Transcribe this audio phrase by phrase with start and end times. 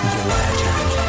[0.00, 1.07] Beauty.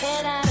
[0.00, 0.45] head I?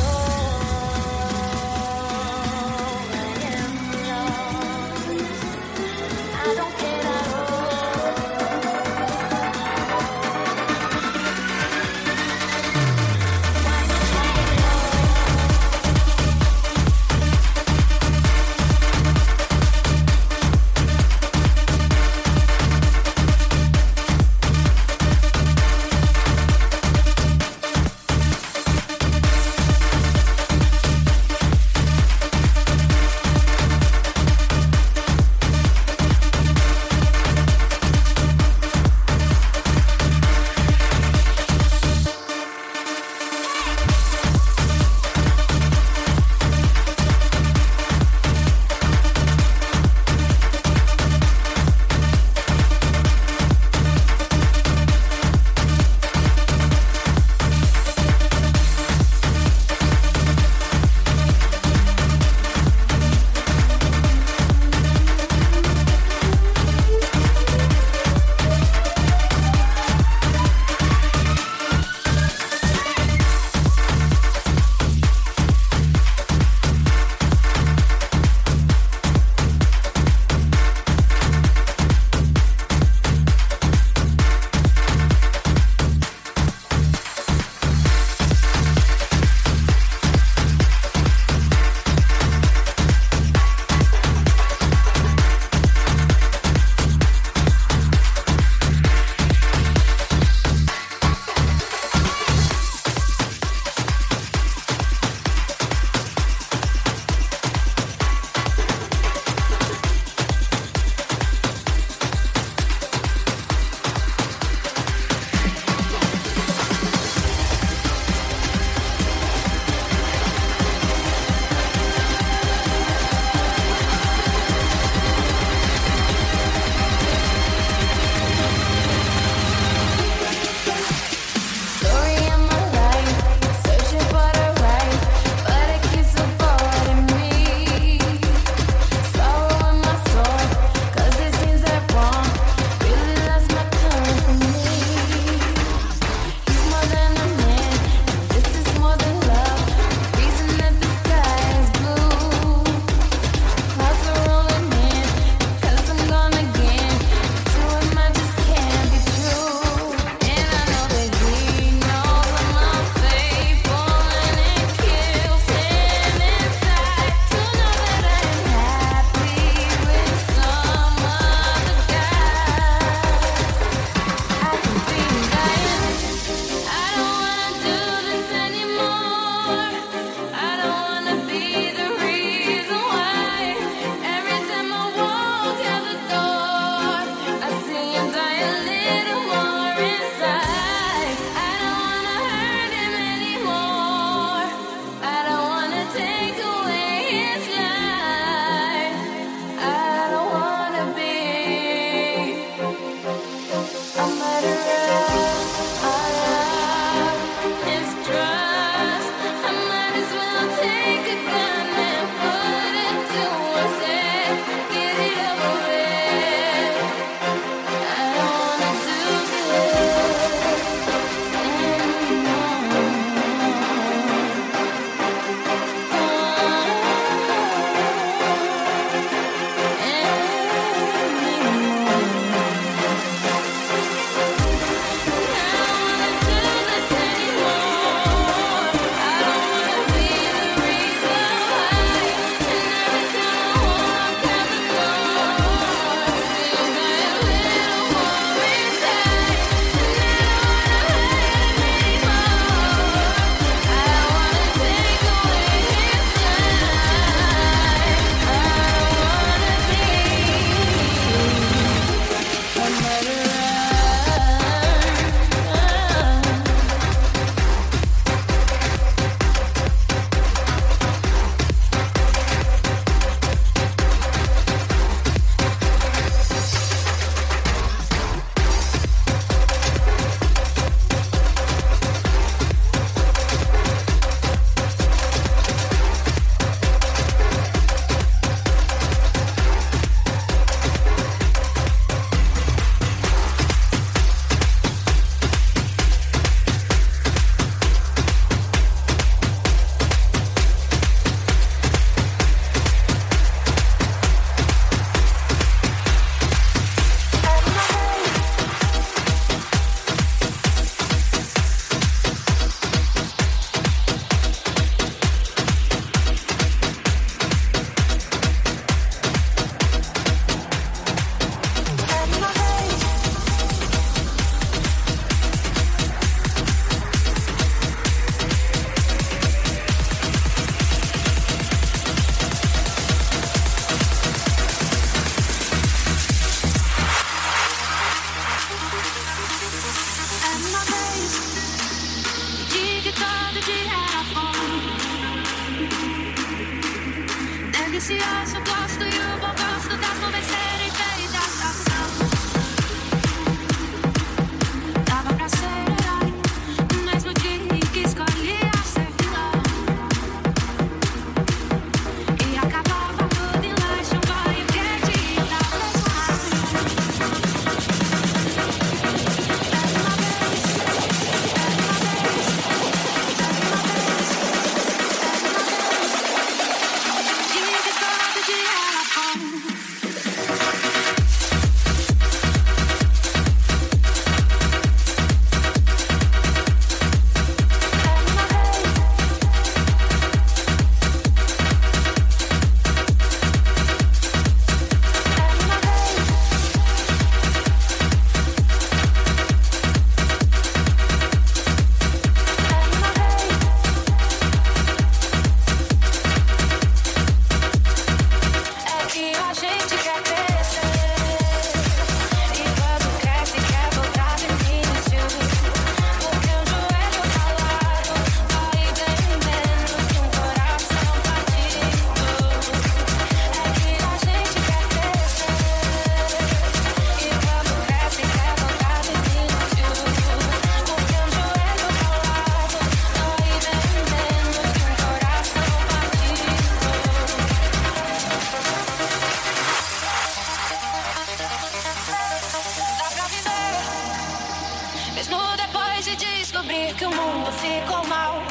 [446.66, 448.22] permitir que o mundo fique mal.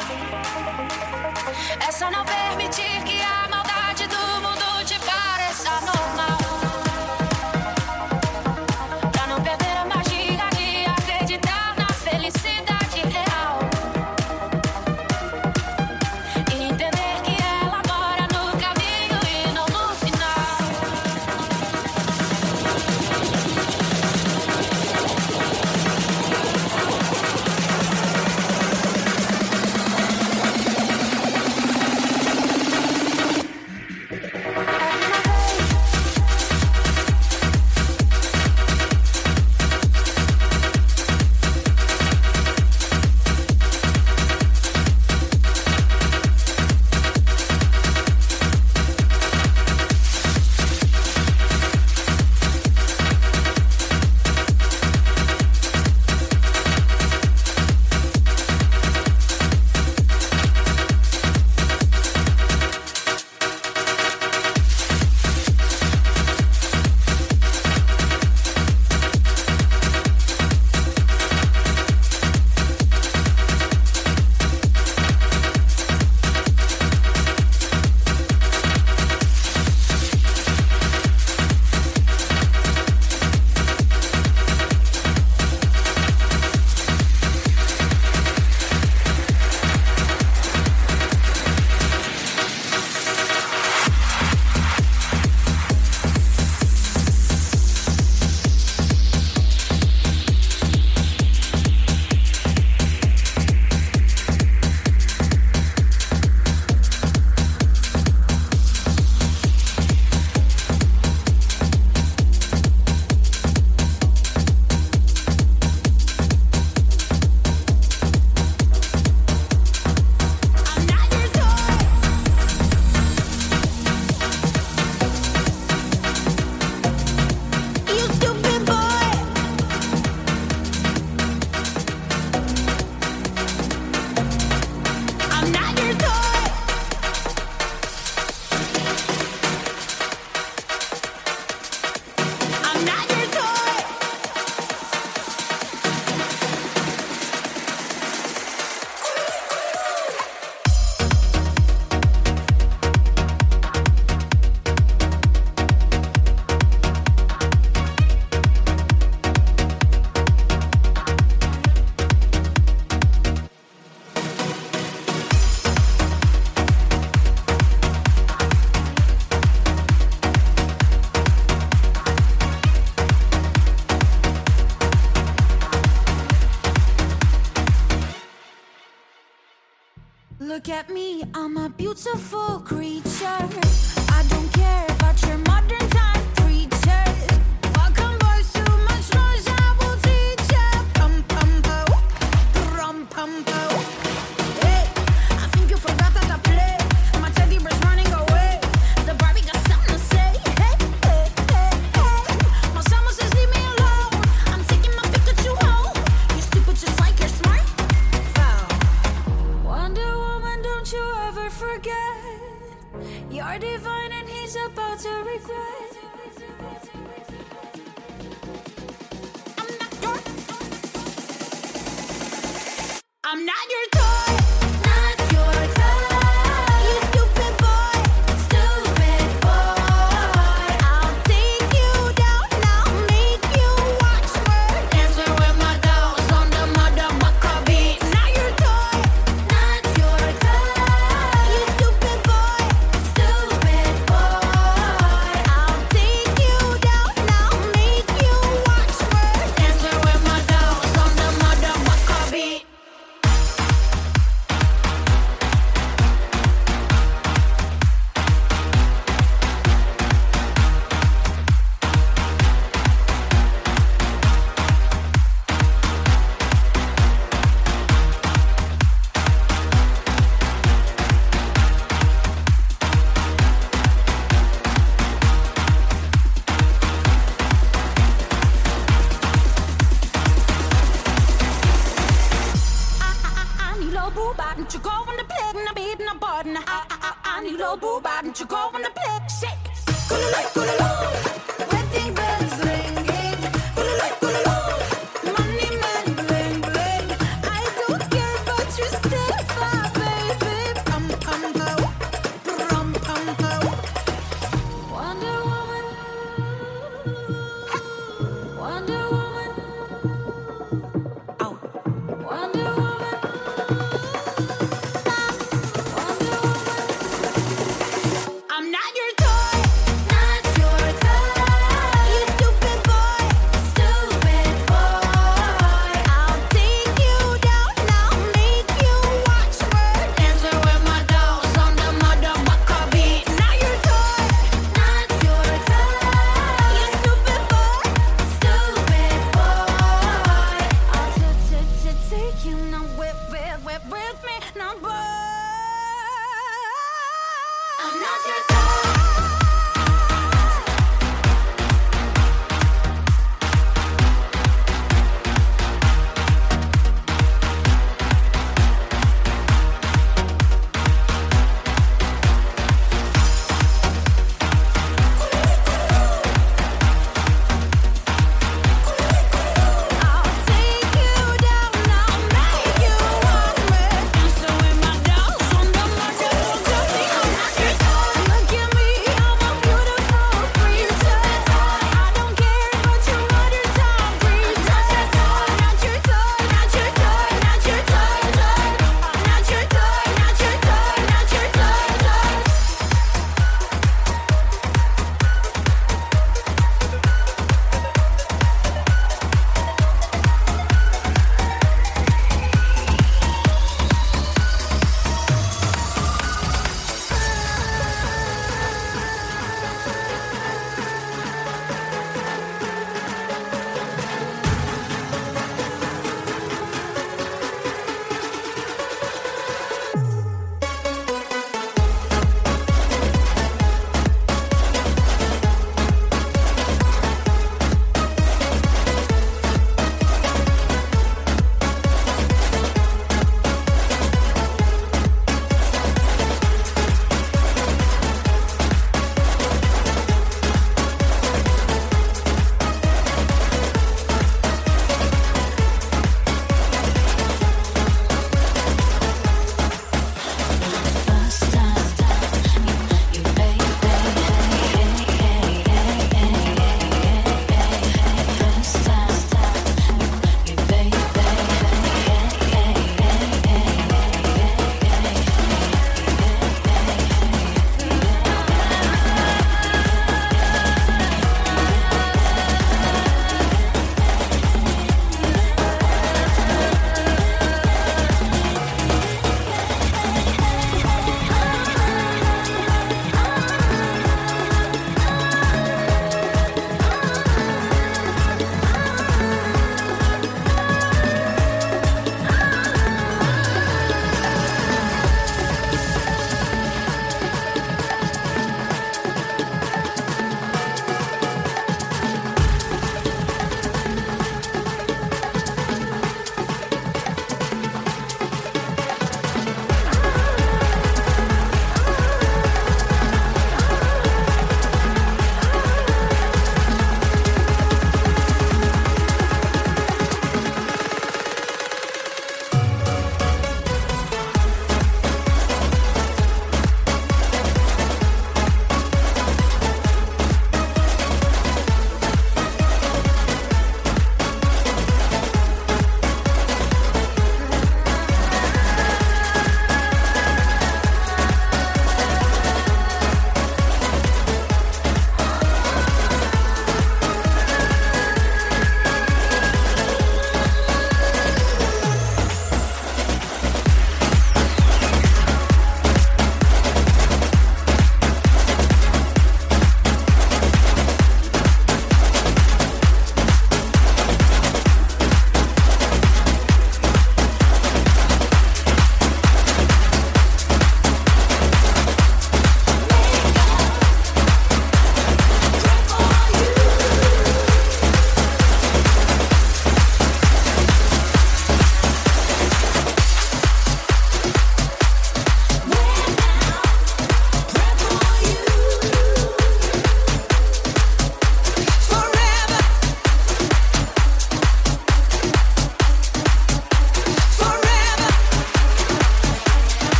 [1.86, 3.03] É só não permitir